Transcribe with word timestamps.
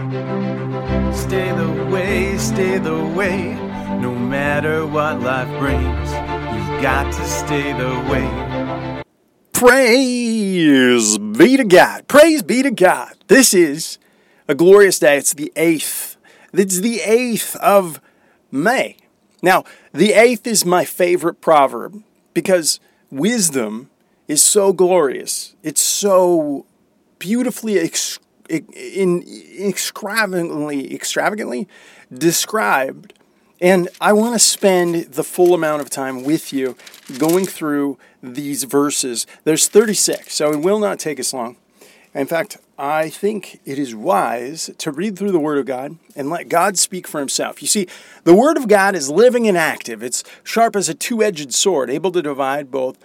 Stay 0.00 1.52
the 1.52 1.88
way, 1.92 2.38
stay 2.38 2.78
the 2.78 3.04
way. 3.14 3.52
No 4.00 4.14
matter 4.14 4.86
what 4.86 5.20
life 5.20 5.46
brings, 5.58 6.10
you've 6.54 6.82
got 6.82 7.12
to 7.12 7.24
stay 7.26 7.74
the 7.74 7.90
way. 8.10 9.02
Praise 9.52 11.18
be 11.18 11.58
to 11.58 11.64
God. 11.64 12.08
Praise 12.08 12.42
be 12.42 12.62
to 12.62 12.70
God. 12.70 13.12
This 13.26 13.52
is 13.52 13.98
a 14.48 14.54
glorious 14.54 14.98
day. 14.98 15.18
It's 15.18 15.34
the 15.34 15.52
8th. 15.54 16.16
It's 16.54 16.80
the 16.80 17.00
8th 17.00 17.56
of 17.56 18.00
May. 18.50 18.96
Now, 19.42 19.64
the 19.92 20.12
8th 20.12 20.46
is 20.46 20.64
my 20.64 20.86
favorite 20.86 21.42
proverb 21.42 22.02
because 22.32 22.80
wisdom 23.10 23.90
is 24.26 24.42
so 24.42 24.72
glorious. 24.72 25.54
It's 25.62 25.82
so 25.82 26.64
beautifully 27.18 27.78
ex- 27.78 28.18
in 28.50 29.22
extravagantly 29.58 30.94
extravagantly 30.94 31.68
described 32.12 33.14
and 33.60 33.88
I 34.00 34.14
want 34.14 34.34
to 34.34 34.38
spend 34.38 35.12
the 35.12 35.22
full 35.22 35.52
amount 35.52 35.82
of 35.82 35.90
time 35.90 36.24
with 36.24 36.52
you 36.52 36.76
going 37.18 37.44
through 37.44 37.98
these 38.22 38.64
verses. 38.64 39.26
There's 39.44 39.68
36, 39.68 40.34
so 40.34 40.50
it 40.50 40.60
will 40.60 40.78
not 40.78 40.98
take 40.98 41.20
us 41.20 41.34
long. 41.34 41.56
In 42.14 42.26
fact, 42.26 42.56
I 42.78 43.10
think 43.10 43.60
it 43.66 43.78
is 43.78 43.94
wise 43.94 44.70
to 44.78 44.90
read 44.90 45.18
through 45.18 45.32
the 45.32 45.38
Word 45.38 45.58
of 45.58 45.66
God 45.66 45.98
and 46.16 46.30
let 46.30 46.48
God 46.48 46.78
speak 46.78 47.06
for 47.06 47.20
Himself. 47.20 47.60
You 47.60 47.68
see, 47.68 47.86
the 48.24 48.34
Word 48.34 48.56
of 48.56 48.66
God 48.66 48.94
is 48.94 49.10
living 49.10 49.46
and 49.46 49.58
active. 49.58 50.02
It's 50.02 50.24
sharp 50.42 50.74
as 50.74 50.88
a 50.88 50.94
two 50.94 51.22
edged 51.22 51.52
sword, 51.52 51.90
able 51.90 52.10
to 52.12 52.22
divide 52.22 52.70
both 52.70 52.98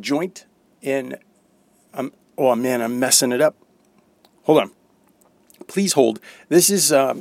joint 0.00 0.46
and. 0.82 1.18
Um, 1.94 2.12
oh 2.36 2.54
man, 2.54 2.82
I'm 2.82 2.98
messing 2.98 3.32
it 3.32 3.40
up. 3.40 3.56
Hold 4.42 4.58
on. 4.60 4.70
Please 5.66 5.94
hold. 5.94 6.20
This 6.48 6.70
is. 6.70 6.92
Uh, 6.92 7.20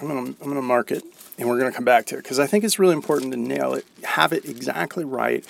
I'm 0.00 0.08
gonna 0.08 0.20
I'm 0.20 0.48
gonna 0.48 0.62
mark 0.62 0.90
it 0.90 1.04
and 1.40 1.48
we're 1.48 1.58
going 1.58 1.72
to 1.72 1.74
come 1.74 1.86
back 1.86 2.04
to 2.06 2.16
it 2.16 2.22
because 2.22 2.38
I 2.38 2.46
think 2.46 2.64
it's 2.64 2.78
really 2.78 2.92
important 2.92 3.32
to 3.32 3.38
nail 3.38 3.72
it, 3.72 3.86
have 4.04 4.32
it 4.32 4.44
exactly 4.44 5.04
right. 5.04 5.44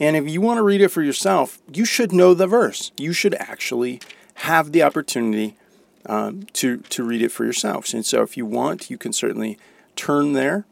And 0.00 0.16
if 0.16 0.28
you 0.28 0.40
want 0.40 0.58
to 0.58 0.62
read 0.62 0.80
it 0.80 0.88
for 0.88 1.02
yourself, 1.02 1.58
you 1.72 1.84
should 1.84 2.12
know 2.12 2.34
the 2.34 2.48
verse. 2.48 2.90
You 2.98 3.12
should 3.12 3.34
actually 3.34 4.00
have 4.34 4.72
the 4.72 4.82
opportunity 4.82 5.56
um, 6.04 6.42
to 6.54 6.78
to 6.78 7.04
read 7.04 7.22
it 7.22 7.30
for 7.32 7.44
yourselves. 7.44 7.94
And 7.94 8.04
so, 8.04 8.22
if 8.22 8.36
you 8.36 8.44
want, 8.44 8.90
you 8.90 8.98
can 8.98 9.12
certainly 9.12 9.56
turn 9.94 10.34
there 10.34 10.66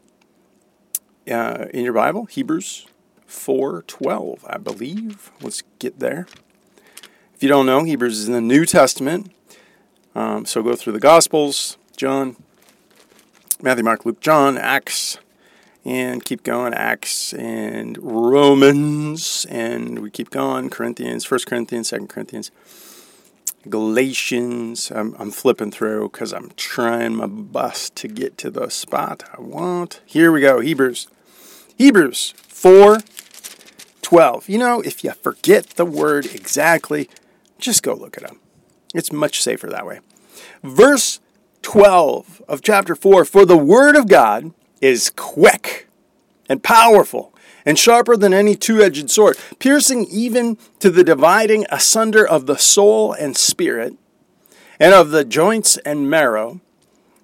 uh, 1.29 1.65
in 1.73 1.83
your 1.83 1.93
Bible, 1.93 2.25
Hebrews 2.25 2.85
four 3.25 3.81
twelve, 3.83 4.45
I 4.47 4.57
believe. 4.57 5.31
Let's 5.41 5.63
get 5.79 5.99
there. 5.99 6.27
If 7.33 7.41
you 7.41 7.49
don't 7.49 7.65
know, 7.65 7.83
Hebrews 7.83 8.19
is 8.19 8.27
in 8.27 8.33
the 8.33 8.41
New 8.41 8.65
Testament. 8.65 9.31
Um, 10.15 10.45
so 10.45 10.63
go 10.63 10.75
through 10.75 10.93
the 10.93 10.99
Gospels, 10.99 11.77
John, 11.97 12.37
Matthew, 13.61 13.83
Mark, 13.83 14.05
Luke, 14.05 14.21
John, 14.21 14.57
Acts, 14.57 15.17
and 15.83 16.23
keep 16.23 16.43
going, 16.43 16.73
Acts 16.73 17.33
and 17.33 17.97
Romans, 18.01 19.45
and 19.49 19.99
we 19.99 20.09
keep 20.09 20.31
going, 20.31 20.69
Corinthians, 20.69 21.25
First 21.25 21.45
Corinthians, 21.45 21.89
Second 21.89 22.07
Corinthians, 22.07 22.49
Galatians. 23.69 24.91
I'm, 24.91 25.15
I'm 25.19 25.31
flipping 25.31 25.71
through 25.71 26.09
because 26.09 26.33
I'm 26.33 26.51
trying 26.55 27.15
my 27.15 27.27
best 27.27 27.95
to 27.97 28.07
get 28.07 28.37
to 28.39 28.49
the 28.49 28.69
spot 28.69 29.23
I 29.37 29.41
want. 29.41 30.01
Here 30.05 30.31
we 30.31 30.41
go, 30.41 30.59
Hebrews. 30.59 31.07
Hebrews 31.77 32.33
4 32.47 32.99
12. 34.01 34.49
You 34.49 34.59
know, 34.59 34.81
if 34.81 35.03
you 35.03 35.11
forget 35.11 35.71
the 35.71 35.85
word 35.85 36.27
exactly, 36.27 37.09
just 37.57 37.83
go 37.83 37.93
look 37.93 38.17
it 38.17 38.23
up. 38.23 38.37
It's 38.95 39.11
much 39.11 39.41
safer 39.41 39.67
that 39.67 39.85
way. 39.85 39.99
Verse 40.63 41.19
12 41.61 42.41
of 42.47 42.61
chapter 42.61 42.95
4 42.95 43.25
For 43.25 43.45
the 43.45 43.57
word 43.57 43.95
of 43.95 44.07
God 44.07 44.53
is 44.81 45.11
quick 45.15 45.87
and 46.47 46.63
powerful 46.63 47.33
and 47.65 47.77
sharper 47.77 48.15
than 48.15 48.33
any 48.33 48.55
two 48.55 48.81
edged 48.81 49.09
sword, 49.09 49.37
piercing 49.59 50.05
even 50.09 50.57
to 50.79 50.89
the 50.89 51.03
dividing 51.03 51.65
asunder 51.69 52.25
of 52.25 52.45
the 52.45 52.57
soul 52.57 53.11
and 53.11 53.35
spirit, 53.35 53.95
and 54.79 54.93
of 54.93 55.09
the 55.09 55.25
joints 55.25 55.77
and 55.77 56.09
marrow, 56.09 56.61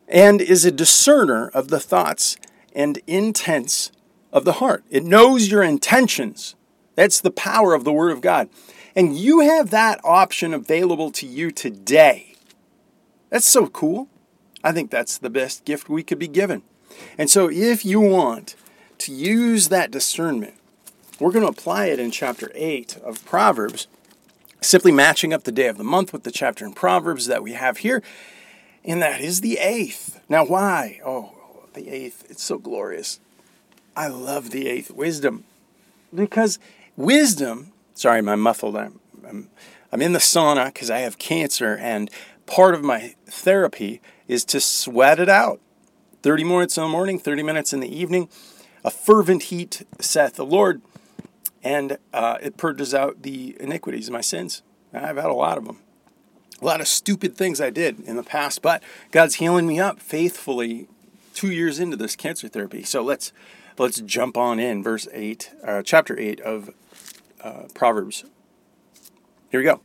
and 0.08 0.42
is 0.42 0.66
a 0.66 0.72
discerner 0.72 1.50
of 1.50 1.70
the 1.70 1.80
thoughts 1.80 2.38
and 2.74 3.00
intents 3.08 3.92
of 4.34 4.44
the 4.44 4.54
heart. 4.54 4.84
It 4.90 5.04
knows 5.04 5.50
your 5.50 5.64
intentions. 5.64 6.56
That's 6.96 7.22
the 7.22 7.32
power 7.32 7.74
of 7.74 7.84
the 7.84 7.94
Word 7.94 8.12
of 8.12 8.22
God. 8.22 8.50
And 8.96 9.16
you 9.16 9.40
have 9.40 9.70
that 9.70 10.00
option 10.04 10.54
available 10.54 11.12
to 11.12 11.26
you 11.26 11.52
today. 11.52 12.36
That's 13.30 13.48
so 13.48 13.68
cool. 13.68 14.10
I 14.64 14.72
think 14.72 14.92
that's 14.92 15.18
the 15.18 15.30
best 15.30 15.66
gift 15.66 15.90
we 15.90 16.04
could 16.04 16.20
be 16.20 16.28
given. 16.28 16.64
And 17.18 17.30
so, 17.30 17.50
if 17.50 17.86
you 17.86 18.02
want 18.02 18.56
to 19.00 19.14
use 19.14 19.70
that 19.70 19.92
discernment, 19.92 20.56
we're 21.20 21.32
going 21.32 21.46
to 21.46 21.52
apply 21.52 21.86
it 21.86 22.00
in 22.00 22.12
chapter 22.12 22.52
8 22.54 22.98
of 22.98 23.24
Proverbs, 23.26 23.88
simply 24.60 24.92
matching 24.92 25.34
up 25.34 25.44
the 25.44 25.52
day 25.52 25.68
of 25.68 25.78
the 25.78 25.84
month 25.84 26.12
with 26.12 26.24
the 26.24 26.32
chapter 26.32 26.66
in 26.66 26.74
Proverbs 26.74 27.28
that 27.28 27.42
we 27.42 27.54
have 27.54 27.78
here. 27.78 28.04
And 28.84 29.02
that 29.02 29.22
is 29.22 29.42
the 29.42 29.58
eighth. 29.60 30.20
Now, 30.28 30.46
why? 30.46 31.00
Oh, 31.06 31.34
the 31.74 31.90
eighth. 31.90 32.26
It's 32.30 32.44
so 32.44 32.58
glorious. 32.58 33.20
I 33.96 34.08
love 34.08 34.50
the 34.50 34.68
eighth 34.68 34.92
wisdom 34.92 35.44
because 36.14 36.58
wisdom, 36.96 37.72
sorry, 37.94 38.22
my 38.22 38.36
muffled, 38.36 38.76
I'm, 38.76 39.00
I'm, 39.28 39.50
I'm 39.92 40.02
in 40.02 40.14
the 40.14 40.20
sauna 40.20 40.66
because 40.68 40.90
I 40.90 41.00
have 41.00 41.18
cancer, 41.18 41.78
and 41.78 42.10
part 42.46 42.74
of 42.74 42.84
my 42.84 43.16
therapy 43.26 44.02
is 44.28 44.46
to 44.46 44.60
sweat 44.60 45.20
it 45.20 45.30
out. 45.30 45.60
30 46.24 46.44
minutes 46.44 46.78
in 46.78 46.84
the 46.84 46.90
morning, 46.90 47.20
30 47.20 47.44
minutes 47.44 47.74
in 47.74 47.80
the 47.80 47.94
evening. 47.94 48.30
A 48.84 48.92
fervent 48.92 49.44
heat 49.44 49.86
saith 50.00 50.36
the 50.36 50.46
Lord, 50.46 50.82
and 51.64 51.98
uh, 52.14 52.38
it 52.42 52.58
purges 52.58 52.94
out 52.94 53.22
the 53.22 53.56
iniquities 53.60 54.08
of 54.08 54.14
my 54.14 54.22
sins. 54.22 54.62
I've 54.94 55.18
had 55.18 55.26
a 55.26 55.34
lot 55.34 55.58
of 55.58 55.66
them. 55.66 55.80
A 56.62 56.66
lot 56.66 56.82
of 56.82 56.88
stupid 56.88 57.36
things 57.36 57.60
I 57.60 57.70
did 57.72 58.00
in 58.02 58.18
the 58.18 58.24
past, 58.24 58.62
but 58.62 58.84
God's 59.12 59.36
healing 59.36 59.66
me 59.66 59.80
up 59.80 60.00
faithfully 60.00 60.88
two 61.34 61.52
years 61.52 61.80
into 61.80 61.98
this 61.98 62.16
cancer 62.16 62.48
therapy. 62.48 62.84
So 62.84 63.02
let's 63.02 63.32
let's 63.78 64.02
jump 64.02 64.38
on 64.38 64.60
in, 64.60 64.84
verse 64.84 65.08
eight, 65.14 65.52
uh, 65.64 65.82
chapter 65.84 66.18
eight 66.20 66.40
of 66.42 66.72
uh, 67.44 67.64
Proverbs. 67.74 68.26
Here 69.50 69.60
we 69.60 69.66
go. 69.66 69.82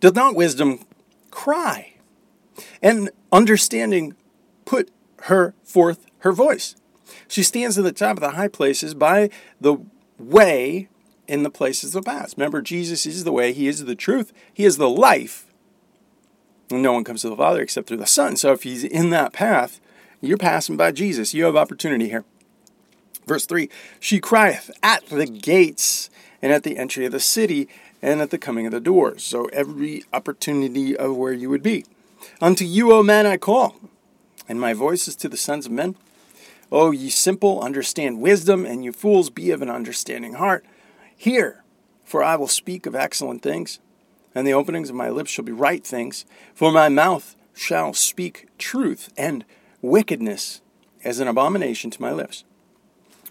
Doth 0.00 0.14
not 0.14 0.34
wisdom 0.34 0.80
cry? 1.30 1.96
and 2.82 3.10
understanding 3.32 4.14
put 4.64 4.90
her 5.22 5.54
forth 5.64 6.06
her 6.18 6.32
voice. 6.32 6.76
She 7.28 7.42
stands 7.42 7.78
at 7.78 7.84
the 7.84 7.92
top 7.92 8.16
of 8.16 8.20
the 8.20 8.32
high 8.32 8.48
places 8.48 8.94
by 8.94 9.30
the 9.60 9.78
way 10.18 10.88
in 11.28 11.42
the 11.42 11.50
places 11.50 11.94
of 11.94 12.04
the 12.04 12.10
paths. 12.10 12.34
Remember, 12.36 12.62
Jesus 12.62 13.06
is 13.06 13.24
the 13.24 13.32
way, 13.32 13.52
He 13.52 13.68
is 13.68 13.84
the 13.84 13.94
truth, 13.94 14.32
He 14.52 14.64
is 14.64 14.76
the 14.76 14.88
life. 14.88 15.46
And 16.70 16.82
no 16.82 16.92
one 16.92 17.04
comes 17.04 17.22
to 17.22 17.28
the 17.28 17.36
Father 17.36 17.60
except 17.60 17.88
through 17.88 17.98
the 17.98 18.06
Son. 18.06 18.36
So 18.36 18.52
if 18.52 18.62
He's 18.62 18.84
in 18.84 19.10
that 19.10 19.32
path, 19.32 19.80
you're 20.20 20.36
passing 20.36 20.76
by 20.76 20.92
Jesus. 20.92 21.34
You 21.34 21.44
have 21.44 21.56
opportunity 21.56 22.08
here. 22.08 22.24
Verse 23.26 23.46
3 23.46 23.68
She 23.98 24.20
crieth 24.20 24.70
at 24.82 25.06
the 25.06 25.26
gates 25.26 26.10
and 26.40 26.52
at 26.52 26.62
the 26.62 26.76
entry 26.76 27.06
of 27.06 27.12
the 27.12 27.20
city 27.20 27.68
and 28.00 28.20
at 28.20 28.30
the 28.30 28.38
coming 28.38 28.66
of 28.66 28.72
the 28.72 28.80
doors. 28.80 29.24
So 29.24 29.46
every 29.46 30.04
opportunity 30.12 30.96
of 30.96 31.16
where 31.16 31.32
you 31.32 31.50
would 31.50 31.62
be. 31.62 31.84
Unto 32.40 32.64
you, 32.64 32.92
O 32.92 33.02
men, 33.02 33.26
I 33.26 33.36
call, 33.36 33.76
and 34.48 34.60
my 34.60 34.72
voice 34.72 35.08
is 35.08 35.16
to 35.16 35.28
the 35.28 35.36
sons 35.36 35.66
of 35.66 35.72
men. 35.72 35.96
O 36.72 36.90
ye 36.90 37.08
simple, 37.10 37.60
understand 37.60 38.20
wisdom, 38.20 38.66
and 38.66 38.84
you 38.84 38.92
fools, 38.92 39.30
be 39.30 39.50
of 39.50 39.62
an 39.62 39.70
understanding 39.70 40.34
heart. 40.34 40.64
Hear, 41.16 41.62
for 42.04 42.22
I 42.22 42.36
will 42.36 42.48
speak 42.48 42.86
of 42.86 42.94
excellent 42.94 43.42
things, 43.42 43.78
and 44.34 44.46
the 44.46 44.52
openings 44.52 44.90
of 44.90 44.96
my 44.96 45.08
lips 45.08 45.30
shall 45.30 45.44
be 45.44 45.52
right 45.52 45.84
things. 45.84 46.24
For 46.54 46.72
my 46.72 46.88
mouth 46.88 47.36
shall 47.54 47.94
speak 47.94 48.48
truth, 48.58 49.12
and 49.16 49.44
wickedness 49.80 50.60
as 51.04 51.20
an 51.20 51.28
abomination 51.28 51.90
to 51.92 52.02
my 52.02 52.12
lips. 52.12 52.44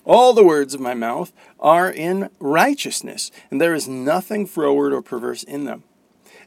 All 0.06 0.34
the 0.34 0.46
words 0.46 0.76
of 0.76 0.82
my 0.82 0.94
mouth 0.94 1.34
are 1.60 1.92
in 1.92 2.30
righteousness, 2.40 3.32
and 3.50 3.60
there 3.60 3.74
is 3.74 3.88
nothing 3.88 4.46
froward 4.46 4.94
or 4.94 5.02
perverse 5.02 5.42
in 5.42 5.66
them. 5.66 5.84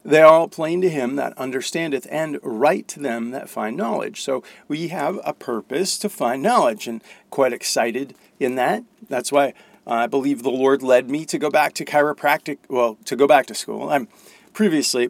They 0.05 0.21
are 0.21 0.31
all 0.31 0.47
plain 0.47 0.79
to 0.81 0.89
him 0.89 1.17
that 1.17 1.37
understandeth, 1.37 2.07
and 2.09 2.39
right 2.41 2.87
to 2.87 3.01
them 3.01 3.31
that 3.31 3.49
find 3.49 3.75
knowledge. 3.75 4.21
So 4.21 4.43
we 4.69 4.87
have 4.87 5.19
a 5.25 5.33
purpose 5.33 5.97
to 5.99 6.09
find 6.09 6.41
knowledge, 6.41 6.87
and 6.87 7.03
quite 7.29 7.51
excited 7.51 8.15
in 8.39 8.55
that. 8.55 8.83
That's 9.09 9.31
why 9.31 9.53
I 9.85 10.07
believe 10.07 10.41
the 10.41 10.51
Lord 10.51 10.81
led 10.81 11.09
me 11.09 11.25
to 11.25 11.37
go 11.37 11.49
back 11.49 11.73
to 11.73 11.85
chiropractic, 11.85 12.59
well, 12.69 12.97
to 13.05 13.17
go 13.17 13.27
back 13.27 13.45
to 13.47 13.53
school. 13.53 13.89
I'm 13.89 14.07
previously 14.53 15.09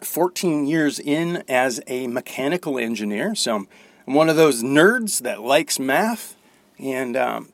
14 0.00 0.66
years 0.66 1.00
in 1.00 1.42
as 1.48 1.80
a 1.88 2.06
mechanical 2.06 2.78
engineer, 2.78 3.34
so 3.34 3.66
I'm 4.06 4.14
one 4.14 4.28
of 4.28 4.36
those 4.36 4.62
nerds 4.62 5.22
that 5.22 5.40
likes 5.40 5.80
math, 5.80 6.36
and 6.78 7.16
um, 7.16 7.48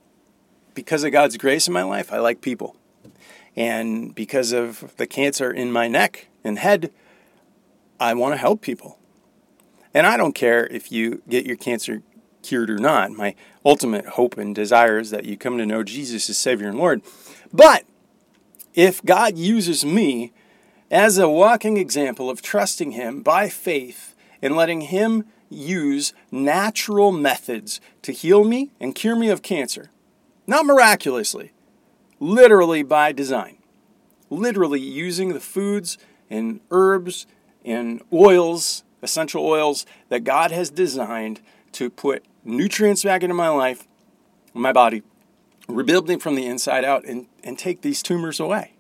because 0.75 1.05
of 1.05 1.13
God's 1.13 1.37
grace 1.37 1.67
in 1.67 1.75
my 1.75 1.83
life, 1.83 2.13
I 2.13 2.19
like 2.19 2.41
people. 2.41 2.77
And 3.57 4.15
because 4.15 4.53
of 4.53 4.97
the 4.97 5.07
cancer 5.07 5.51
in 5.51 5.73
my 5.73 5.89
neck, 5.89 6.29
and 6.45 6.59
head, 6.59 6.93
I 7.99 8.15
want 8.15 8.35
to 8.35 8.39
help 8.39 8.63
people. 8.63 8.99
And 9.93 10.07
I 10.07 10.17
don't 10.17 10.35
care 10.35 10.67
if 10.67 10.93
you 10.93 11.23
get 11.29 11.47
your 11.47 11.57
cancer 11.57 12.03
cured 12.43 12.71
or 12.71 12.79
not. 12.79 13.11
My 13.11 13.35
ultimate 13.65 14.07
hope 14.07 14.39
and 14.39 14.55
desire 14.55 14.99
is 14.99 15.11
that 15.11 15.25
you 15.25 15.37
come 15.37 15.59
to 15.59 15.67
know 15.67 15.83
Jesus 15.83 16.31
as 16.31 16.39
Savior 16.39 16.69
and 16.69 16.79
Lord. 16.79 17.03
But 17.53 17.85
if 18.75 19.05
God 19.05 19.37
uses 19.37 19.85
me 19.85 20.33
as 20.91 21.19
a 21.19 21.29
walking 21.29 21.77
example 21.77 22.31
of 22.31 22.41
trusting 22.41 22.93
Him 22.93 23.23
by 23.23 23.49
faith 23.49 24.15
and 24.41 24.57
letting 24.57 24.83
Him 24.83 25.25
use 25.51 26.15
natural 26.31 27.11
methods 27.11 27.81
to 28.03 28.13
heal 28.13 28.45
me 28.45 28.71
and 28.81 28.95
cure 28.95 29.17
me 29.17 29.29
of 29.29 29.43
cancer, 29.43 29.91
not 30.51 30.67
miraculously, 30.67 31.53
literally 32.19 32.83
by 32.83 33.13
design, 33.13 33.57
literally 34.29 34.81
using 34.81 35.33
the 35.33 35.39
foods 35.39 35.97
and 36.29 36.61
herbs 36.73 37.25
and 37.65 38.03
oils, 38.13 38.83
essential 39.01 39.47
oils 39.47 39.87
that 40.09 40.25
God 40.25 40.51
has 40.51 40.69
designed 40.69 41.41
to 41.73 41.89
put 41.89 42.25
nutrients 42.45 43.05
back 43.05 43.23
into 43.23 43.35
my 43.35 43.49
life, 43.49 43.87
my 44.53 44.73
body, 44.73 45.05
rebuilding 45.69 46.19
from 46.19 46.35
the 46.35 46.47
inside 46.47 46.85
out, 46.85 47.05
and, 47.05 47.29
and 47.45 47.57
take 47.57 47.83
these 47.83 48.03
tumors 48.03 48.41
away. 48.41 48.73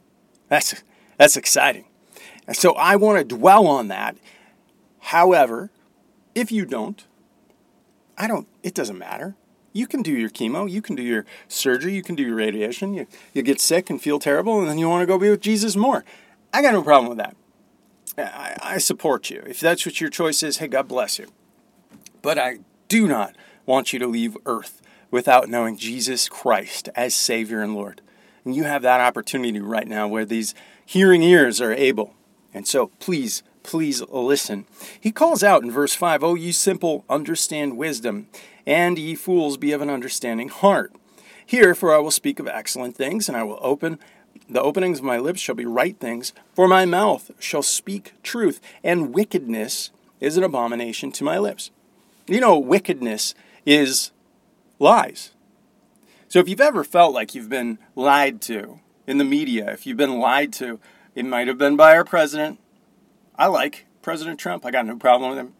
That's, 0.48 0.82
that's 1.18 1.36
exciting. 1.36 1.84
And 2.48 2.56
so 2.56 2.72
I 2.72 2.96
want 2.96 3.18
to 3.18 3.36
dwell 3.36 3.68
on 3.68 3.86
that. 3.88 4.16
However, 4.98 5.70
if 6.34 6.50
you 6.50 6.66
don't, 6.66 7.06
I 8.18 8.26
don't, 8.26 8.48
it 8.64 8.74
doesn't 8.74 8.98
matter. 8.98 9.36
You 9.72 9.86
can 9.86 10.02
do 10.02 10.12
your 10.12 10.30
chemo, 10.30 10.68
you 10.68 10.82
can 10.82 10.96
do 10.96 11.02
your 11.02 11.24
surgery, 11.48 11.94
you 11.94 12.02
can 12.02 12.16
do 12.16 12.24
your 12.24 12.34
radiation. 12.34 12.92
You, 12.94 13.06
you 13.32 13.42
get 13.42 13.60
sick 13.60 13.88
and 13.88 14.02
feel 14.02 14.18
terrible, 14.18 14.58
and 14.60 14.68
then 14.68 14.78
you 14.78 14.88
want 14.88 15.02
to 15.02 15.06
go 15.06 15.18
be 15.18 15.30
with 15.30 15.40
Jesus 15.40 15.76
more. 15.76 16.04
I 16.52 16.62
got 16.62 16.72
no 16.72 16.82
problem 16.82 17.08
with 17.08 17.18
that. 17.18 17.36
I, 18.18 18.56
I 18.62 18.78
support 18.78 19.30
you. 19.30 19.42
If 19.46 19.60
that's 19.60 19.86
what 19.86 20.00
your 20.00 20.10
choice 20.10 20.42
is, 20.42 20.58
hey, 20.58 20.66
God 20.66 20.88
bless 20.88 21.18
you. 21.18 21.28
But 22.22 22.38
I 22.38 22.58
do 22.88 23.06
not 23.06 23.36
want 23.66 23.92
you 23.92 23.98
to 24.00 24.06
leave 24.06 24.36
earth 24.46 24.82
without 25.10 25.48
knowing 25.48 25.76
Jesus 25.76 26.28
Christ 26.28 26.88
as 26.94 27.14
Savior 27.14 27.62
and 27.62 27.74
Lord. 27.74 28.00
And 28.44 28.56
you 28.56 28.64
have 28.64 28.82
that 28.82 29.00
opportunity 29.00 29.60
right 29.60 29.86
now 29.86 30.08
where 30.08 30.24
these 30.24 30.54
hearing 30.84 31.22
ears 31.22 31.60
are 31.60 31.72
able. 31.72 32.14
And 32.52 32.66
so 32.66 32.88
please, 32.98 33.42
please 33.62 34.02
listen. 34.08 34.66
He 34.98 35.12
calls 35.12 35.42
out 35.42 35.62
in 35.62 35.70
verse 35.70 35.94
5 35.94 36.22
Oh, 36.22 36.34
ye 36.34 36.52
simple, 36.52 37.04
understand 37.08 37.76
wisdom, 37.76 38.28
and 38.66 38.98
ye 38.98 39.14
fools, 39.14 39.56
be 39.56 39.72
of 39.72 39.80
an 39.80 39.90
understanding 39.90 40.48
heart. 40.48 40.92
Here, 41.44 41.74
for 41.74 41.94
I 41.94 41.98
will 41.98 42.10
speak 42.10 42.38
of 42.38 42.46
excellent 42.46 42.96
things, 42.96 43.28
and 43.28 43.36
I 43.36 43.42
will 43.42 43.58
open 43.60 43.98
the 44.48 44.62
openings 44.62 44.98
of 44.98 45.04
my 45.04 45.18
lips 45.18 45.40
shall 45.40 45.54
be 45.54 45.64
right 45.64 45.98
things, 45.98 46.32
for 46.54 46.66
my 46.66 46.84
mouth 46.84 47.30
shall 47.38 47.62
speak 47.62 48.14
truth, 48.22 48.60
and 48.82 49.14
wickedness 49.14 49.90
is 50.18 50.36
an 50.36 50.42
abomination 50.42 51.12
to 51.12 51.24
my 51.24 51.38
lips. 51.38 51.70
You 52.26 52.40
know, 52.40 52.58
wickedness 52.58 53.34
is 53.64 54.10
lies. 54.78 55.30
So 56.28 56.38
if 56.38 56.48
you've 56.48 56.60
ever 56.60 56.84
felt 56.84 57.14
like 57.14 57.34
you've 57.34 57.48
been 57.48 57.78
lied 57.94 58.40
to 58.42 58.80
in 59.06 59.18
the 59.18 59.24
media, 59.24 59.70
if 59.70 59.86
you've 59.86 59.96
been 59.96 60.18
lied 60.18 60.52
to, 60.54 60.80
it 61.14 61.24
might 61.24 61.48
have 61.48 61.58
been 61.58 61.76
by 61.76 61.96
our 61.96 62.04
president. 62.04 62.58
I 63.40 63.46
like 63.46 63.86
President 64.02 64.38
Trump. 64.38 64.66
I 64.66 64.70
got 64.70 64.84
no 64.84 64.96
problem 64.96 65.30
with 65.30 65.38
him. 65.38 65.54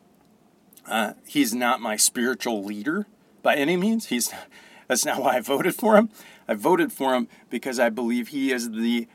Uh, 0.86 1.14
he's 1.26 1.54
not 1.54 1.80
my 1.80 1.96
spiritual 1.96 2.62
leader 2.62 3.06
by 3.42 3.56
any 3.56 3.74
means. 3.74 4.08
He's 4.08 4.30
that's 4.86 5.06
not 5.06 5.22
why 5.22 5.36
I 5.36 5.40
voted 5.40 5.74
for 5.74 5.96
him. 5.96 6.10
I 6.46 6.52
voted 6.52 6.92
for 6.92 7.14
him 7.14 7.26
because 7.48 7.78
I 7.78 7.88
believe 7.88 8.28
he 8.28 8.52
is 8.52 8.72
the 8.72 9.08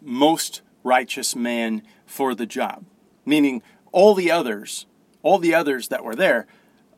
most 0.00 0.62
righteous 0.82 1.36
man 1.36 1.82
for 2.06 2.34
the 2.34 2.46
job. 2.46 2.86
Meaning 3.26 3.62
all 3.92 4.14
the 4.14 4.30
others, 4.30 4.86
all 5.22 5.36
the 5.36 5.54
others 5.54 5.88
that 5.88 6.02
were 6.02 6.16
there, 6.16 6.46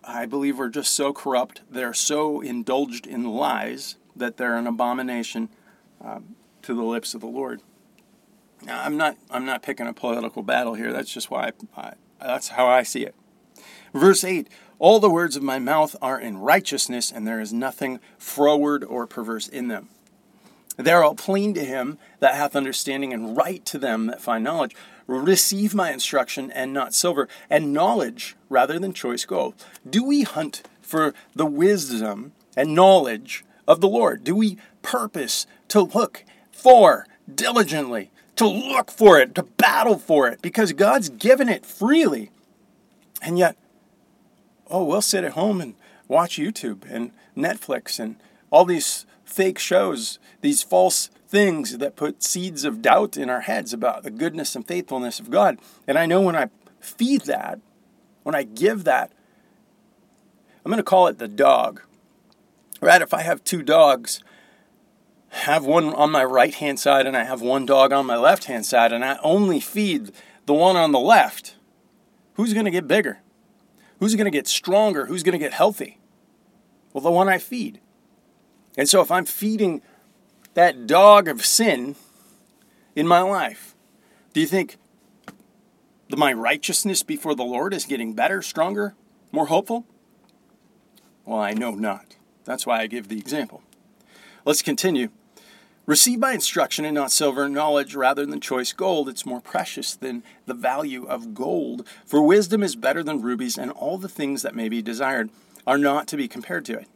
I 0.04 0.26
believe 0.26 0.58
were 0.58 0.68
just 0.68 0.94
so 0.94 1.12
corrupt. 1.12 1.62
They're 1.68 1.92
so 1.92 2.40
indulged 2.40 3.08
in 3.08 3.24
lies 3.24 3.96
that 4.14 4.36
they're 4.36 4.56
an 4.56 4.68
abomination 4.68 5.48
um, 6.00 6.36
to 6.62 6.72
the 6.72 6.84
lips 6.84 7.14
of 7.14 7.20
the 7.20 7.26
Lord. 7.26 7.62
Now, 8.62 8.82
I'm 8.82 8.96
not. 8.96 9.16
I'm 9.30 9.46
not 9.46 9.62
picking 9.62 9.86
a 9.86 9.92
political 9.92 10.42
battle 10.42 10.74
here. 10.74 10.92
That's 10.92 11.12
just 11.12 11.30
why. 11.30 11.52
I, 11.76 11.80
I, 11.80 11.94
that's 12.20 12.48
how 12.48 12.66
I 12.66 12.82
see 12.82 13.04
it. 13.04 13.14
Verse 13.94 14.22
eight: 14.24 14.48
All 14.78 15.00
the 15.00 15.10
words 15.10 15.36
of 15.36 15.42
my 15.42 15.58
mouth 15.58 15.96
are 16.02 16.20
in 16.20 16.38
righteousness, 16.38 17.10
and 17.10 17.26
there 17.26 17.40
is 17.40 17.52
nothing 17.52 18.00
froward 18.18 18.84
or 18.84 19.06
perverse 19.06 19.48
in 19.48 19.68
them. 19.68 19.88
They 20.76 20.92
are 20.92 21.02
all 21.02 21.14
plain 21.14 21.52
to 21.54 21.64
him 21.64 21.98
that 22.20 22.34
hath 22.34 22.56
understanding, 22.56 23.12
and 23.12 23.36
right 23.36 23.64
to 23.66 23.78
them 23.78 24.06
that 24.06 24.22
find 24.22 24.44
knowledge. 24.44 24.74
Receive 25.06 25.74
my 25.74 25.90
instruction, 25.92 26.50
and 26.52 26.72
not 26.72 26.94
silver, 26.94 27.28
and 27.48 27.72
knowledge 27.72 28.36
rather 28.48 28.78
than 28.78 28.92
choice 28.92 29.24
gold. 29.24 29.54
Do 29.88 30.04
we 30.04 30.22
hunt 30.22 30.62
for 30.80 31.14
the 31.34 31.46
wisdom 31.46 32.32
and 32.56 32.74
knowledge 32.74 33.44
of 33.66 33.80
the 33.80 33.88
Lord? 33.88 34.22
Do 34.22 34.36
we 34.36 34.58
purpose 34.82 35.46
to 35.68 35.82
look 35.82 36.24
for 36.52 37.06
diligently, 37.32 38.10
to 38.40 38.48
look 38.48 38.90
for 38.90 39.20
it, 39.20 39.34
to 39.34 39.42
battle 39.42 39.98
for 39.98 40.26
it? 40.26 40.40
Because 40.40 40.72
God's 40.72 41.10
given 41.10 41.50
it 41.50 41.66
freely. 41.66 42.30
And 43.20 43.38
yet, 43.38 43.54
oh, 44.70 44.82
we'll 44.82 45.02
sit 45.02 45.24
at 45.24 45.32
home 45.32 45.60
and 45.60 45.74
watch 46.08 46.38
YouTube 46.38 46.90
and 46.90 47.10
Netflix 47.36 48.00
and 48.00 48.16
all 48.50 48.64
these 48.64 49.04
fake 49.24 49.58
shows, 49.58 50.18
these 50.40 50.62
false 50.62 51.10
things 51.28 51.76
that 51.78 51.96
put 51.96 52.22
seeds 52.22 52.64
of 52.64 52.80
doubt 52.80 53.18
in 53.18 53.28
our 53.28 53.42
heads 53.42 53.74
about 53.74 54.04
the 54.04 54.10
goodness 54.10 54.56
and 54.56 54.66
faithfulness 54.66 55.20
of 55.20 55.30
God. 55.30 55.58
And 55.86 55.98
I 55.98 56.06
know 56.06 56.22
when 56.22 56.34
I 56.34 56.48
feed 56.80 57.26
that, 57.26 57.60
when 58.22 58.34
I 58.34 58.44
give 58.44 58.84
that, 58.84 59.12
I'm 60.64 60.70
going 60.70 60.78
to 60.78 60.82
call 60.82 61.08
it 61.08 61.18
the 61.18 61.28
dog. 61.28 61.82
Right? 62.80 63.02
If 63.02 63.12
I 63.12 63.20
have 63.20 63.44
two 63.44 63.62
dogs, 63.62 64.20
have 65.30 65.64
one 65.64 65.94
on 65.94 66.10
my 66.10 66.24
right 66.24 66.54
hand 66.54 66.78
side 66.78 67.06
and 67.06 67.16
I 67.16 67.24
have 67.24 67.40
one 67.40 67.64
dog 67.64 67.92
on 67.92 68.06
my 68.06 68.16
left 68.16 68.44
hand 68.44 68.66
side, 68.66 68.92
and 68.92 69.04
I 69.04 69.18
only 69.22 69.60
feed 69.60 70.12
the 70.46 70.54
one 70.54 70.76
on 70.76 70.92
the 70.92 70.98
left, 70.98 71.56
who's 72.34 72.52
going 72.52 72.64
to 72.64 72.70
get 72.70 72.88
bigger? 72.88 73.20
Who's 74.00 74.16
going 74.16 74.24
to 74.24 74.30
get 74.30 74.48
stronger? 74.48 75.06
Who's 75.06 75.22
going 75.22 75.32
to 75.32 75.38
get 75.38 75.52
healthy? 75.52 75.98
Well, 76.92 77.02
the 77.02 77.10
one 77.10 77.28
I 77.28 77.38
feed. 77.38 77.80
And 78.76 78.88
so 78.88 79.00
if 79.00 79.10
I'm 79.10 79.24
feeding 79.24 79.82
that 80.54 80.86
dog 80.86 81.28
of 81.28 81.44
sin 81.44 81.96
in 82.96 83.06
my 83.06 83.20
life, 83.20 83.76
do 84.32 84.40
you 84.40 84.46
think 84.46 84.76
my 86.08 86.32
righteousness 86.32 87.02
before 87.02 87.34
the 87.34 87.44
Lord 87.44 87.72
is 87.72 87.84
getting 87.84 88.14
better, 88.14 88.42
stronger, 88.42 88.94
more 89.30 89.46
hopeful? 89.46 89.86
Well, 91.24 91.38
I 91.38 91.52
know 91.52 91.72
not. 91.72 92.16
That's 92.44 92.66
why 92.66 92.80
I 92.80 92.86
give 92.88 93.08
the 93.08 93.18
example. 93.18 93.62
Let's 94.44 94.62
continue. 94.62 95.10
Receive 95.90 96.20
by 96.20 96.34
instruction 96.34 96.84
and 96.84 96.94
not 96.94 97.10
silver, 97.10 97.48
knowledge 97.48 97.96
rather 97.96 98.24
than 98.24 98.40
choice 98.40 98.72
gold. 98.72 99.08
It's 99.08 99.26
more 99.26 99.40
precious 99.40 99.92
than 99.92 100.22
the 100.46 100.54
value 100.54 101.04
of 101.04 101.34
gold. 101.34 101.84
For 102.06 102.22
wisdom 102.22 102.62
is 102.62 102.76
better 102.76 103.02
than 103.02 103.20
rubies, 103.20 103.58
and 103.58 103.72
all 103.72 103.98
the 103.98 104.08
things 104.08 104.42
that 104.42 104.54
may 104.54 104.68
be 104.68 104.82
desired 104.82 105.30
are 105.66 105.78
not 105.78 106.06
to 106.06 106.16
be 106.16 106.28
compared 106.28 106.64
to 106.66 106.78
it. 106.78 106.86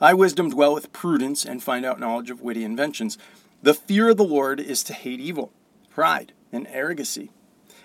I, 0.00 0.14
wisdom, 0.14 0.48
dwell 0.48 0.72
with 0.72 0.94
prudence 0.94 1.44
and 1.44 1.62
find 1.62 1.84
out 1.84 2.00
knowledge 2.00 2.30
of 2.30 2.40
witty 2.40 2.64
inventions. 2.64 3.18
The 3.62 3.74
fear 3.74 4.08
of 4.08 4.16
the 4.16 4.24
Lord 4.24 4.60
is 4.60 4.82
to 4.84 4.94
hate 4.94 5.20
evil, 5.20 5.52
pride, 5.90 6.32
and 6.50 6.66
arrogancy, 6.68 7.30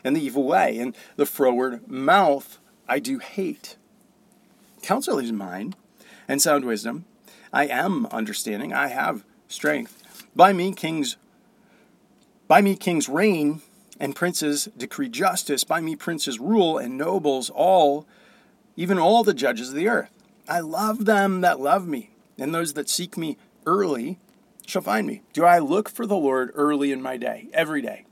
and 0.01 0.15
the 0.15 0.23
evil 0.23 0.45
way, 0.45 0.79
and 0.79 0.95
the 1.17 1.25
froward 1.25 1.89
mouth 1.89 2.57
I 2.87 2.99
do 2.99 3.19
hate. 3.19 3.75
Counsel 4.81 5.19
is 5.19 5.33
mine, 5.33 5.75
and 6.25 6.41
sound 6.41 6.63
wisdom. 6.63 7.03
I 7.51 7.67
am 7.67 8.05
understanding, 8.05 8.71
I 8.71 8.87
have 8.87 9.25
strength. 9.49 10.02
By 10.35 10.53
me 10.53 10.73
kings 10.73 11.17
by 12.47 12.61
me 12.61 12.75
kings 12.75 13.07
reign 13.07 13.61
and 13.99 14.15
princes 14.15 14.67
decree 14.77 15.09
justice. 15.09 15.63
By 15.63 15.79
me 15.81 15.95
princes 15.95 16.39
rule 16.39 16.77
and 16.77 16.97
nobles 16.97 17.49
all, 17.49 18.07
even 18.75 18.97
all 18.97 19.23
the 19.23 19.33
judges 19.33 19.69
of 19.69 19.75
the 19.75 19.87
earth. 19.87 20.11
I 20.47 20.59
love 20.59 21.05
them 21.05 21.41
that 21.41 21.59
love 21.59 21.87
me, 21.87 22.09
and 22.37 22.53
those 22.53 22.73
that 22.73 22.89
seek 22.89 23.17
me 23.17 23.37
early 23.65 24.19
shall 24.65 24.81
find 24.81 25.07
me. 25.07 25.21
Do 25.31 25.45
I 25.45 25.59
look 25.59 25.89
for 25.89 26.05
the 26.05 26.17
Lord 26.17 26.51
early 26.53 26.91
in 26.91 27.01
my 27.01 27.15
day, 27.17 27.47
every 27.53 27.81
day? 27.81 28.05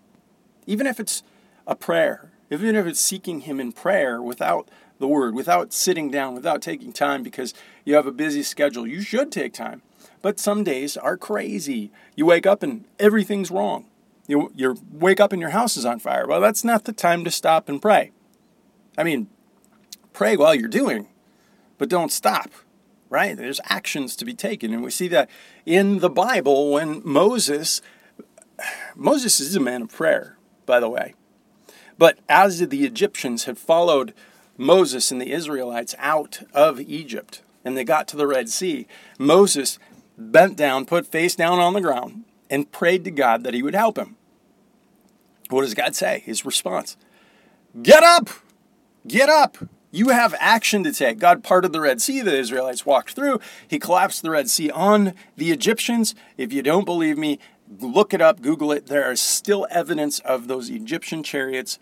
Even 0.65 0.87
if 0.87 0.99
it's 0.99 1.23
a 1.67 1.75
prayer, 1.75 2.31
even 2.49 2.75
if 2.75 2.85
it's 2.85 2.99
seeking 2.99 3.41
Him 3.41 3.59
in 3.59 3.71
prayer 3.71 4.21
without 4.21 4.69
the 4.99 5.07
Word, 5.07 5.33
without 5.33 5.73
sitting 5.73 6.09
down, 6.09 6.35
without 6.35 6.61
taking 6.61 6.93
time 6.93 7.23
because 7.23 7.53
you 7.83 7.95
have 7.95 8.07
a 8.07 8.11
busy 8.11 8.43
schedule, 8.43 8.87
you 8.87 9.01
should 9.01 9.31
take 9.31 9.53
time. 9.53 9.81
But 10.21 10.39
some 10.39 10.63
days 10.63 10.97
are 10.97 11.17
crazy. 11.17 11.91
You 12.15 12.25
wake 12.25 12.45
up 12.45 12.63
and 12.63 12.85
everything's 12.99 13.51
wrong. 13.51 13.87
You, 14.27 14.51
you 14.55 14.77
wake 14.91 15.19
up 15.19 15.33
and 15.33 15.41
your 15.41 15.49
house 15.49 15.75
is 15.77 15.85
on 15.85 15.99
fire. 15.99 16.27
Well, 16.27 16.41
that's 16.41 16.63
not 16.63 16.85
the 16.85 16.93
time 16.93 17.23
to 17.25 17.31
stop 17.31 17.67
and 17.67 17.81
pray. 17.81 18.11
I 18.97 19.03
mean, 19.03 19.27
pray 20.13 20.37
while 20.37 20.53
you're 20.53 20.67
doing 20.67 21.07
but 21.81 21.89
don't 21.89 22.11
stop, 22.11 22.51
right? 23.09 23.35
There's 23.35 23.59
actions 23.65 24.15
to 24.17 24.23
be 24.23 24.35
taken. 24.35 24.71
And 24.71 24.83
we 24.83 24.91
see 24.91 25.07
that 25.07 25.31
in 25.65 25.97
the 25.97 26.11
Bible 26.11 26.71
when 26.71 27.01
Moses, 27.03 27.81
Moses 28.95 29.39
is 29.39 29.55
a 29.55 29.59
man 29.59 29.81
of 29.81 29.89
prayer, 29.89 30.37
by 30.67 30.79
the 30.79 30.87
way. 30.87 31.15
But 31.97 32.19
as 32.29 32.59
the 32.59 32.85
Egyptians 32.85 33.45
had 33.45 33.57
followed 33.57 34.13
Moses 34.59 35.11
and 35.11 35.19
the 35.19 35.31
Israelites 35.31 35.95
out 35.97 36.43
of 36.53 36.79
Egypt 36.79 37.41
and 37.65 37.75
they 37.75 37.83
got 37.83 38.07
to 38.09 38.15
the 38.15 38.27
Red 38.27 38.47
Sea, 38.47 38.85
Moses 39.17 39.79
bent 40.29 40.57
down, 40.57 40.85
put 40.85 41.07
face 41.07 41.35
down 41.35 41.59
on 41.59 41.73
the 41.73 41.81
ground, 41.81 42.25
and 42.49 42.71
prayed 42.71 43.03
to 43.05 43.11
God 43.11 43.43
that 43.43 43.53
he 43.53 43.63
would 43.63 43.75
help 43.75 43.97
him. 43.97 44.17
What 45.49 45.61
does 45.61 45.73
God 45.73 45.95
say? 45.95 46.21
His 46.25 46.45
response 46.45 46.97
Get 47.81 48.03
up! 48.03 48.29
Get 49.07 49.29
up! 49.29 49.57
You 49.91 50.09
have 50.09 50.33
action 50.39 50.83
to 50.85 50.93
take. 50.93 51.19
God 51.19 51.43
parted 51.43 51.73
the 51.73 51.81
Red 51.81 52.01
Sea, 52.01 52.21
the 52.21 52.37
Israelites 52.37 52.85
walked 52.85 53.13
through. 53.13 53.41
He 53.67 53.77
collapsed 53.77 54.21
the 54.21 54.31
Red 54.31 54.49
Sea 54.49 54.71
on 54.71 55.13
the 55.35 55.51
Egyptians. 55.51 56.15
If 56.37 56.53
you 56.53 56.61
don't 56.61 56.85
believe 56.85 57.17
me, 57.17 57.39
look 57.79 58.13
it 58.13 58.21
up, 58.21 58.41
Google 58.41 58.71
it. 58.71 58.87
There 58.87 59.11
is 59.11 59.19
still 59.19 59.67
evidence 59.69 60.19
of 60.19 60.47
those 60.47 60.69
Egyptian 60.69 61.23
chariots 61.23 61.77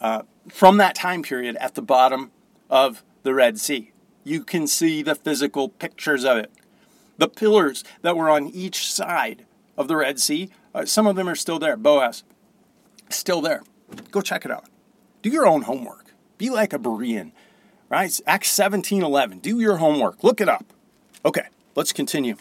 uh, 0.00 0.22
from 0.48 0.78
that 0.78 0.94
time 0.94 1.22
period 1.22 1.56
at 1.56 1.74
the 1.74 1.82
bottom 1.82 2.30
of 2.70 3.04
the 3.24 3.34
Red 3.34 3.58
Sea. 3.60 3.92
You 4.24 4.42
can 4.42 4.66
see 4.66 5.02
the 5.02 5.14
physical 5.14 5.68
pictures 5.68 6.24
of 6.24 6.38
it. 6.38 6.50
The 7.20 7.28
pillars 7.28 7.84
that 8.00 8.16
were 8.16 8.30
on 8.30 8.48
each 8.48 8.90
side 8.90 9.44
of 9.76 9.88
the 9.88 9.96
Red 9.96 10.18
Sea, 10.18 10.48
uh, 10.74 10.86
some 10.86 11.06
of 11.06 11.16
them 11.16 11.28
are 11.28 11.34
still 11.34 11.58
there. 11.58 11.76
Boaz, 11.76 12.24
still 13.10 13.42
there. 13.42 13.60
Go 14.10 14.22
check 14.22 14.46
it 14.46 14.50
out. 14.50 14.64
Do 15.20 15.28
your 15.28 15.46
own 15.46 15.62
homework. 15.62 16.14
Be 16.38 16.48
like 16.48 16.72
a 16.72 16.78
Berean, 16.78 17.32
right? 17.90 18.18
Acts 18.26 18.48
17 18.48 19.02
11. 19.02 19.40
Do 19.40 19.60
your 19.60 19.76
homework. 19.76 20.24
Look 20.24 20.40
it 20.40 20.48
up. 20.48 20.72
Okay, 21.22 21.48
let's 21.74 21.92
continue. 21.92 22.36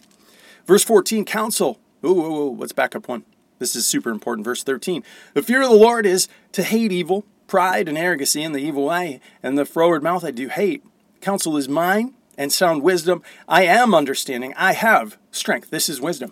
Verse 0.66 0.86
14, 0.86 1.26
counsel. 1.26 1.78
Ooh, 2.06 2.56
let's 2.58 2.72
back 2.72 2.96
up 2.96 3.10
one. 3.10 3.26
This 3.58 3.76
is 3.76 3.86
super 3.86 4.12
important. 4.12 4.46
Verse 4.46 4.64
13. 4.64 5.04
The 5.34 5.44
fear 5.44 5.62
of 5.62 5.70
the 5.72 5.76
Lord 5.76 6.06
is 6.06 6.30
to 6.54 6.64
hate 6.64 6.94
evil, 6.94 7.26
pride 7.48 7.90
and 7.90 7.98
arrogancy 7.98 8.44
and 8.44 8.56
the 8.56 8.60
evil 8.60 8.86
way, 8.86 9.20
and 9.44 9.58
the 9.58 9.66
froward 9.66 10.04
mouth 10.04 10.24
I 10.24 10.32
do 10.32 10.48
hate. 10.48 10.86
Counsel 11.20 11.58
is 11.58 11.68
mine, 11.68 12.14
and 12.40 12.54
sound 12.54 12.82
wisdom. 12.82 13.22
I 13.50 13.66
am 13.66 13.94
understanding. 13.94 14.54
I 14.56 14.72
have 14.72 15.18
strength. 15.30 15.70
This 15.70 15.90
is 15.90 16.00
wisdom. 16.00 16.32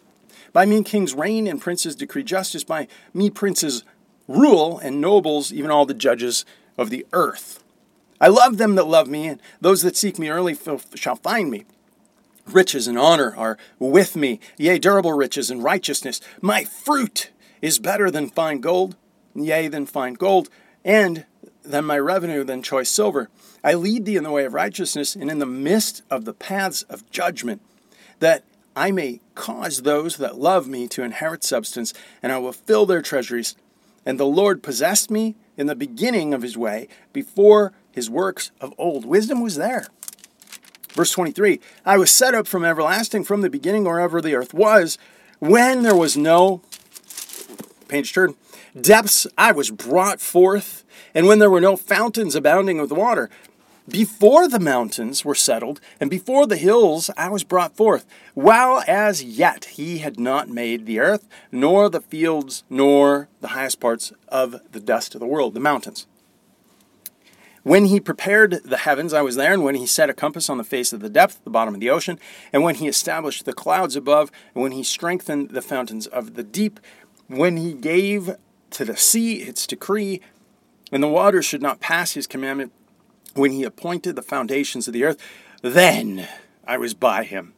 By 0.54 0.66
me 0.66 0.82
kings 0.82 1.14
reign 1.14 1.46
and 1.46 1.62
princes 1.62 1.98
decree 1.98 2.24
justice. 2.24 2.64
By 2.64 2.88
me 3.14 3.30
princes 3.30 3.84
rule 4.28 4.80
and 4.80 5.02
nobles, 5.02 5.52
even 5.52 5.70
all 5.70 5.86
the 5.86 5.94
judges 5.94 6.46
of 6.78 6.90
the 6.90 7.06
earth. 7.12 7.62
I 8.20 8.30
love 8.30 8.58
them 8.58 8.76
that 8.76 8.88
love 8.88 9.08
me, 9.08 9.28
and 9.28 9.42
those 9.62 9.82
that 9.84 9.98
seek 9.98 10.18
me 10.18 10.30
early 10.30 10.58
shall 10.96 11.18
find 11.18 11.52
me. 11.52 11.66
Riches 12.48 12.88
and 12.88 12.98
honor 12.98 13.36
are 13.36 13.58
with 13.78 14.16
me, 14.16 14.40
yea, 14.58 14.80
durable 14.80 15.12
riches 15.12 15.52
and 15.52 15.62
righteousness. 15.62 16.22
My 16.42 16.64
fruit 16.64 17.32
is 17.62 17.80
better 17.80 18.10
than 18.10 18.30
fine 18.30 18.62
gold, 18.62 18.96
yea, 19.36 19.68
than 19.68 19.86
fine 19.86 20.14
gold, 20.14 20.50
and 20.86 21.26
than 21.72 21.86
my 21.86 22.00
revenue 22.00 22.44
than 22.44 22.62
choice 22.62 22.90
silver. 22.90 23.30
I 23.64 23.74
lead 23.74 24.06
thee 24.06 24.16
in 24.16 24.24
the 24.24 24.32
way 24.32 24.46
of 24.46 24.54
righteousness 24.54 25.16
and 25.16 25.30
in 25.30 25.40
the 25.40 25.46
midst 25.46 26.04
of 26.10 26.26
the 26.26 26.34
paths 26.34 26.84
of 26.84 27.10
judgment, 27.10 27.62
that 28.20 28.44
I 28.76 28.92
may 28.92 29.22
cause 29.36 29.82
those 29.82 30.18
that 30.18 30.38
love 30.38 30.68
me 30.68 30.88
to 30.90 31.04
inherit 31.04 31.44
substance, 31.44 31.94
and 32.22 32.32
I 32.32 32.38
will 32.38 32.54
fill 32.54 32.86
their 32.86 33.02
treasuries. 33.02 33.56
And 34.06 34.20
the 34.20 34.26
Lord 34.26 34.64
possessed 34.64 35.10
me 35.10 35.36
in 35.58 35.68
the 35.68 35.76
beginning 35.76 36.34
of 36.34 36.44
his 36.44 36.58
way, 36.58 36.88
before 37.12 37.74
his 37.92 38.10
works 38.10 38.52
of 38.62 38.74
old. 38.78 39.06
Wisdom 39.06 39.42
was 39.42 39.56
there. 39.56 39.88
Verse 40.90 41.12
23 41.12 41.60
I 41.86 41.98
was 41.98 42.12
set 42.12 42.36
up 42.36 42.48
from 42.48 42.64
everlasting, 42.64 43.24
from 43.24 43.42
the 43.42 43.50
beginning, 43.50 43.88
or 43.88 44.00
ever 44.00 44.22
the 44.22 44.36
earth 44.36 44.54
was, 44.54 44.98
when 45.40 45.82
there 45.82 45.96
was 45.96 46.16
no, 46.16 46.62
page 47.88 48.14
turn, 48.14 48.36
depths, 48.80 49.28
I 49.38 49.52
was 49.52 49.72
brought 49.72 50.22
forth, 50.22 50.84
and 51.14 51.28
when 51.28 51.40
there 51.40 51.50
were 51.50 51.62
no 51.62 51.76
fountains 51.76 52.36
abounding 52.36 52.80
with 52.80 52.92
water. 52.92 53.30
Before 53.90 54.50
the 54.50 54.60
mountains 54.60 55.24
were 55.24 55.34
settled, 55.34 55.80
and 56.02 56.10
before 56.10 56.46
the 56.46 56.58
hills 56.58 57.10
I 57.16 57.30
was 57.30 57.46
brought 57.46 57.78
forth, 57.78 58.06
while 58.34 58.84
as 58.86 59.24
yet 59.24 59.64
he 59.64 60.00
had 60.00 60.20
not 60.20 60.50
made 60.50 60.86
the 60.86 61.00
earth, 61.00 61.26
nor 61.54 61.90
the 61.90 62.02
fields, 62.02 62.66
nor 62.70 63.30
the 63.40 63.50
highest 63.50 63.80
parts 63.80 64.12
of 64.28 64.60
the 64.74 64.82
dust 64.82 65.16
of 65.16 65.22
the 65.22 65.28
world, 65.28 65.54
the 65.54 65.62
mountains. 65.62 66.06
When 67.64 67.86
he 67.86 68.00
prepared 68.00 68.62
the 68.64 68.78
heavens, 68.78 69.14
I 69.14 69.22
was 69.22 69.36
there, 69.36 69.54
and 69.54 69.64
when 69.64 69.76
he 69.76 69.86
set 69.86 70.10
a 70.10 70.14
compass 70.14 70.50
on 70.50 70.58
the 70.58 70.64
face 70.64 70.92
of 70.92 71.02
the 71.02 71.10
depth, 71.10 71.42
the 71.44 71.50
bottom 71.50 71.74
of 71.74 71.80
the 71.80 71.90
ocean, 71.90 72.20
and 72.54 72.64
when 72.64 72.76
he 72.76 72.88
established 72.88 73.46
the 73.46 73.52
clouds 73.52 73.96
above, 73.96 74.32
and 74.54 74.64
when 74.64 74.72
he 74.72 74.84
strengthened 74.84 75.50
the 75.50 75.62
fountains 75.62 76.08
of 76.08 76.36
the 76.36 76.44
deep, 76.44 76.80
when 77.28 77.58
he 77.58 77.74
gave 77.74 78.36
to 78.72 78.86
the 78.86 78.98
sea 78.98 79.36
its 79.42 79.68
decree, 79.68 80.22
and 80.92 81.04
the 81.04 81.08
waters 81.08 81.46
should 81.46 81.62
not 81.62 81.80
pass 81.80 82.14
his 82.14 82.28
commandment, 82.28 82.72
when 83.34 83.52
he 83.52 83.64
appointed 83.64 84.16
the 84.16 84.22
foundations 84.22 84.88
of 84.88 84.94
the 84.94 85.04
earth, 85.04 85.22
then 85.62 86.28
I 86.66 86.78
was 86.78 86.94
by 86.94 87.24
him. 87.24 87.54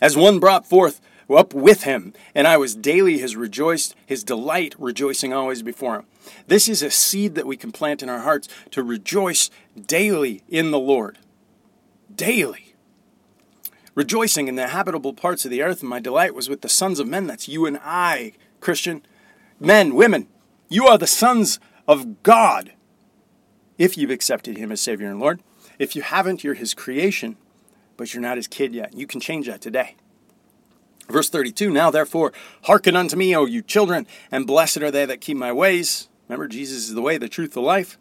As 0.00 0.16
one 0.16 0.38
brought 0.38 0.66
forth 0.66 1.00
up 1.30 1.54
with 1.54 1.84
him, 1.84 2.12
and 2.34 2.46
I 2.46 2.56
was 2.56 2.74
daily 2.74 3.18
his 3.18 3.36
rejoiced, 3.36 3.94
his 4.04 4.22
delight, 4.24 4.74
rejoicing 4.78 5.32
always 5.32 5.62
before 5.62 5.96
him. 5.96 6.06
This 6.46 6.68
is 6.68 6.82
a 6.82 6.90
seed 6.90 7.34
that 7.34 7.46
we 7.46 7.56
can 7.56 7.72
plant 7.72 8.02
in 8.02 8.08
our 8.08 8.20
hearts 8.20 8.48
to 8.72 8.82
rejoice 8.82 9.50
daily 9.86 10.42
in 10.48 10.70
the 10.70 10.78
Lord. 10.78 11.18
Daily. 12.14 12.74
Rejoicing 13.94 14.48
in 14.48 14.56
the 14.56 14.68
habitable 14.68 15.14
parts 15.14 15.44
of 15.44 15.50
the 15.50 15.62
earth, 15.62 15.80
and 15.80 15.88
my 15.88 16.00
delight 16.00 16.34
was 16.34 16.48
with 16.48 16.60
the 16.60 16.68
sons 16.68 17.00
of 17.00 17.08
men. 17.08 17.26
That's 17.26 17.48
you 17.48 17.66
and 17.66 17.78
I, 17.82 18.32
Christian. 18.60 19.04
Men, 19.60 19.94
women, 19.94 20.28
you 20.68 20.86
are 20.86 20.98
the 20.98 21.06
sons 21.06 21.60
of 21.86 22.22
God 22.22 22.72
if 23.78 23.96
you've 23.96 24.10
accepted 24.10 24.56
Him 24.56 24.72
as 24.72 24.80
Savior 24.80 25.08
and 25.08 25.20
Lord. 25.20 25.42
If 25.78 25.96
you 25.96 26.02
haven't, 26.02 26.44
you're 26.44 26.54
His 26.54 26.74
creation, 26.74 27.36
but 27.96 28.12
you're 28.12 28.22
not 28.22 28.36
His 28.36 28.48
kid 28.48 28.74
yet. 28.74 28.94
You 28.94 29.06
can 29.06 29.20
change 29.20 29.46
that 29.46 29.60
today. 29.60 29.96
Verse 31.08 31.28
32 31.28 31.70
Now 31.70 31.90
therefore, 31.90 32.32
hearken 32.64 32.96
unto 32.96 33.16
me, 33.16 33.34
O 33.36 33.44
you 33.44 33.62
children, 33.62 34.06
and 34.30 34.46
blessed 34.46 34.78
are 34.78 34.90
they 34.90 35.06
that 35.06 35.20
keep 35.20 35.36
my 35.36 35.52
ways. 35.52 36.08
Remember, 36.28 36.48
Jesus 36.48 36.88
is 36.88 36.94
the 36.94 37.02
way, 37.02 37.18
the 37.18 37.28
truth, 37.28 37.52
the 37.52 37.60
life. 37.60 37.98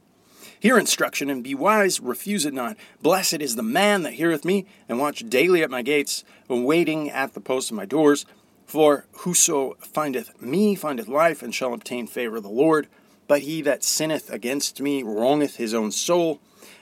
Hear 0.60 0.78
instruction 0.78 1.30
and 1.30 1.44
be 1.44 1.54
wise, 1.54 2.00
refuse 2.00 2.46
it 2.46 2.54
not. 2.54 2.78
Blessed 3.02 3.42
is 3.42 3.58
the 3.58 3.64
man 3.64 4.04
that 4.04 4.14
heareth 4.14 4.46
me, 4.46 4.66
and 4.88 4.98
watch 4.98 5.28
daily 5.28 5.62
at 5.62 5.70
my 5.70 5.82
gates, 5.82 6.24
and 6.50 6.66
waiting 6.66 7.10
at 7.10 7.34
the 7.34 7.42
posts 7.42 7.70
of 7.70 7.76
my 7.76 7.86
doors. 7.86 8.26
For 8.66 9.06
whoso 9.18 9.76
findeth 9.80 10.42
me 10.42 10.76
findeth 10.76 11.08
life, 11.08 11.42
and 11.44 11.54
shall 11.54 11.74
obtain 11.74 12.08
favor 12.08 12.38
of 12.38 12.44
the 12.44 12.50
Lord. 12.50 12.88
But 13.28 13.42
he 13.42 13.62
that 13.62 13.84
sinneth 13.84 14.30
against 14.32 14.82
me 14.82 15.04
wrongeth 15.04 15.56
his 15.56 15.74
own 15.74 15.92
soul, 15.92 16.40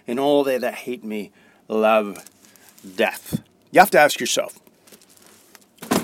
and 0.07 0.19
all 0.19 0.43
they 0.43 0.57
that 0.57 0.75
hate 0.75 1.03
me 1.03 1.31
love 1.67 2.25
death. 2.95 3.41
You 3.71 3.79
have 3.79 3.91
to 3.91 3.99
ask 3.99 4.19
yourself 4.19 4.59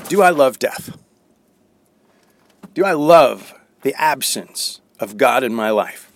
do 0.10 0.22
I 0.22 0.30
love 0.30 0.58
death? 0.58 0.98
Do 2.74 2.86
I 2.86 2.94
love 2.94 3.54
the 3.82 3.94
absence 3.96 4.80
of 5.00 5.18
God 5.18 5.44
in 5.44 5.54
my 5.54 5.70
life? 5.70 6.10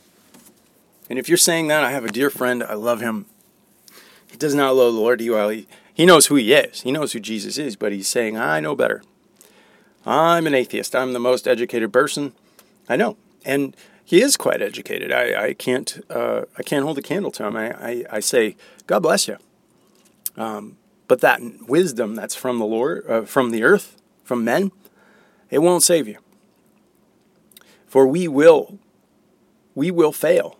And 1.09 1.19
if 1.19 1.27
you're 1.27 1.37
saying 1.37 1.67
that, 1.67 1.83
I 1.83 1.91
have 1.91 2.05
a 2.05 2.11
dear 2.11 2.29
friend, 2.29 2.63
I 2.63 2.75
love 2.75 3.01
him. 3.01 3.25
He 4.29 4.37
does 4.37 4.55
not 4.55 4.75
love 4.75 4.93
the 4.93 4.99
Lord. 4.99 5.19
He, 5.19 5.29
well, 5.29 5.49
he, 5.49 5.67
he 5.93 6.05
knows 6.05 6.27
who 6.27 6.35
he 6.35 6.53
is, 6.53 6.81
he 6.81 6.91
knows 6.91 7.11
who 7.11 7.19
Jesus 7.19 7.57
is, 7.57 7.75
but 7.75 7.91
he's 7.91 8.07
saying, 8.07 8.37
I 8.37 8.61
know 8.61 8.75
better. 8.75 9.01
I'm 10.05 10.47
an 10.47 10.55
atheist. 10.55 10.95
I'm 10.95 11.13
the 11.13 11.19
most 11.19 11.47
educated 11.47 11.93
person 11.93 12.33
I 12.89 12.95
know. 12.95 13.17
And 13.45 13.75
he 14.03 14.21
is 14.21 14.35
quite 14.37 14.61
educated. 14.61 15.11
I, 15.11 15.45
I 15.47 15.53
can't 15.53 16.03
uh, 16.09 16.43
I 16.57 16.63
can't 16.63 16.83
hold 16.83 16.97
a 16.97 17.01
candle 17.01 17.31
to 17.31 17.45
him. 17.45 17.55
I, 17.55 17.71
I, 17.71 18.05
I 18.11 18.19
say, 18.19 18.55
God 18.87 19.03
bless 19.03 19.27
you. 19.27 19.37
Um, 20.35 20.77
but 21.07 21.21
that 21.21 21.41
wisdom 21.67 22.15
that's 22.15 22.35
from 22.35 22.59
the 22.59 22.65
Lord, 22.65 23.05
uh, 23.09 23.21
from 23.23 23.51
the 23.51 23.63
earth, 23.63 23.97
from 24.23 24.43
men, 24.43 24.71
it 25.49 25.59
won't 25.59 25.83
save 25.83 26.07
you. 26.07 26.17
For 27.85 28.07
we 28.07 28.27
will, 28.27 28.79
we 29.75 29.91
will 29.91 30.13
fail 30.13 30.57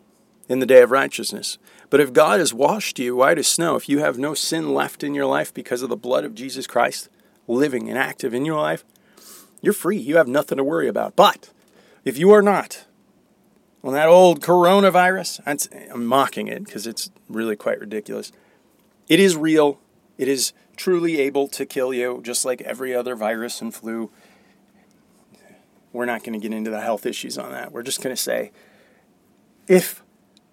in 0.50 0.60
the 0.60 0.65
day 0.65 0.81
of 0.81 0.91
righteousness. 0.91 1.57
But 1.89 2.01
if 2.01 2.12
God 2.12 2.39
has 2.39 2.53
washed 2.53 3.00
you 3.00 3.15
white 3.15 3.38
as 3.38 3.48
snow, 3.48 3.75
if 3.77 3.88
you 3.88 4.00
have 4.00 4.17
no 4.17 4.33
sin 4.33 4.74
left 4.74 5.03
in 5.03 5.15
your 5.15 5.25
life 5.25 5.53
because 5.53 5.81
of 5.81 5.89
the 5.89 5.95
blood 5.95 6.25
of 6.25 6.36
Jesus 6.36 6.67
Christ 6.67 7.10
living 7.48 7.88
and 7.88 7.98
active 7.98 8.33
in 8.33 8.43
your 8.43 8.60
life, 8.60 8.83
you're 9.62 9.74
free. 9.74 9.98
You 9.98 10.18
have 10.18 10.27
nothing 10.27 10.58
to 10.58 10.63
worry 10.63 10.88
about. 10.88 11.15
But 11.15 11.50
if 12.03 12.18
you 12.18 12.32
are 12.32 12.41
not, 12.41 12.86
on 13.84 13.94
that 13.94 14.08
old 14.08 14.41
coronavirus, 14.41 15.41
I'm 15.94 16.06
mocking 16.06 16.48
it 16.48 16.65
because 16.65 16.86
it's 16.86 17.10
really 17.30 17.56
quite 17.56 17.80
ridiculous. 17.80 18.32
It 19.08 19.20
is 19.20 19.36
real. 19.36 19.80
It 20.18 20.27
is 20.27 20.53
truly 20.75 21.20
able 21.20 21.48
to 21.50 21.65
kill 21.65 21.94
you, 21.94 22.22
just 22.24 22.46
like 22.46 22.62
every 22.62 22.94
other 22.94 23.15
virus 23.15 23.62
and 23.62 23.74
flu. 23.74 24.12
We're 25.94 26.06
not 26.06 26.24
going 26.24 26.34
to 26.34 26.39
get 26.39 26.56
into 26.56 26.72
the 26.72 26.82
health 26.82 27.06
issues 27.06 27.38
on 27.38 27.51
that. 27.51 27.72
We're 27.72 27.84
just 27.84 28.01
going 28.01 28.15
to 28.15 28.22
say 28.22 28.51
if 29.68 30.03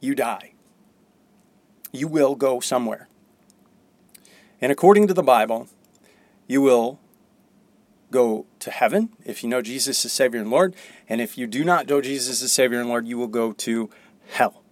you 0.01 0.15
die, 0.15 0.53
you 1.93 2.09
will 2.09 2.35
go 2.35 2.61
somewhere. 2.61 3.09
And 4.61 4.73
according 4.73 5.07
to 5.09 5.15
the 5.15 5.23
Bible, 5.23 5.69
you 6.47 6.61
will 6.61 6.99
go 8.11 8.47
to 8.61 8.71
heaven 8.71 9.11
if 9.25 9.43
you 9.43 9.49
know 9.49 9.63
Jesus 9.63 10.05
as 10.05 10.13
Savior 10.13 10.41
and 10.41 10.51
Lord. 10.51 10.75
And 11.09 11.21
if 11.21 11.37
you 11.37 11.47
do 11.47 11.65
not 11.65 11.89
know 11.89 12.01
Jesus 12.01 12.43
as 12.43 12.53
Savior 12.53 12.81
and 12.81 12.89
Lord, 12.89 13.07
you 13.07 13.19
will 13.19 13.29
go 13.29 13.53
to 13.53 13.91
hell. 14.31 14.63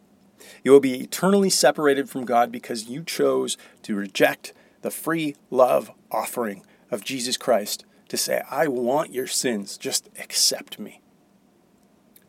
You 0.62 0.73
will 0.73 0.81
be 0.81 1.00
eternally 1.00 1.50
separated 1.50 2.09
from 2.09 2.25
God 2.25 2.50
because 2.50 2.88
you 2.88 3.02
chose 3.02 3.57
to 3.83 3.95
reject 3.95 4.52
the 4.83 4.90
free 4.90 5.37
love 5.50 5.90
offering 6.11 6.64
of 6.90 7.05
Jesus 7.05 7.37
Christ 7.37 7.85
to 8.09 8.16
say, 8.16 8.43
I 8.50 8.69
want 8.69 9.12
your 9.12 9.26
sins, 9.26 9.76
just 9.76 10.09
accept 10.19 10.78
me. 10.78 11.00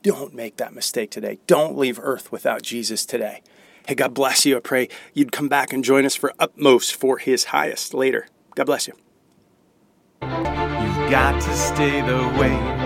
Don't 0.04 0.34
make 0.34 0.58
that 0.58 0.74
mistake 0.74 1.12
today. 1.12 1.40
Don't 1.48 1.78
leave 1.78 2.00
earth 2.02 2.32
without 2.32 2.62
Jesus 2.62 3.06
today. 3.06 3.42
Hey, 3.88 3.96
God 3.96 4.14
bless 4.14 4.46
you. 4.46 4.58
I 4.58 4.60
pray 4.60 4.90
you'd 5.14 5.32
come 5.32 5.50
back 5.50 5.72
and 5.72 5.84
join 5.84 6.06
us 6.06 6.16
for 6.16 6.34
Utmost 6.40 6.96
for 6.96 7.18
His 7.18 7.46
Highest 7.46 7.94
later. 7.94 8.28
God 8.56 8.66
bless 8.66 8.88
you. 8.88 10.57
Got 11.10 11.42
to 11.42 11.56
stay 11.56 12.02
the 12.02 12.18
way 12.38 12.77